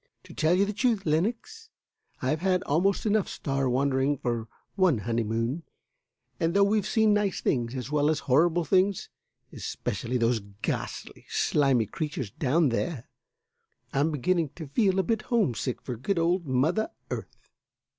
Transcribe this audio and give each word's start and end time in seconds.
"To 0.23 0.33
tell 0.33 0.55
you 0.55 0.65
the 0.65 0.73
truth, 0.73 1.05
Lenox, 1.05 1.69
I've 2.23 2.39
had 2.41 2.63
almost 2.63 3.05
enough 3.05 3.29
star 3.29 3.69
wandering 3.69 4.17
for 4.17 4.47
one 4.73 4.97
honeymoon, 4.97 5.61
and 6.39 6.55
though 6.55 6.63
we've 6.63 6.87
seen 6.87 7.13
nice 7.13 7.39
things 7.39 7.75
as 7.75 7.91
well 7.91 8.09
as 8.09 8.21
horrible 8.21 8.65
things 8.65 9.09
especially 9.53 10.17
those 10.17 10.39
ghastly, 10.63 11.27
slimy 11.29 11.85
creatures 11.85 12.31
down 12.31 12.69
there 12.69 13.11
I'm 13.93 14.09
beginning 14.09 14.49
to 14.55 14.69
feel 14.69 14.97
a 14.97 15.03
bit 15.03 15.21
homesick 15.21 15.83
for 15.83 15.95
good 15.97 16.17
old 16.17 16.47
Mother 16.47 16.89
Earth. 17.11 17.51